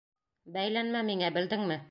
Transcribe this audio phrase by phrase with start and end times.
[0.55, 1.79] Бәйләнмә миңә, белдеңме!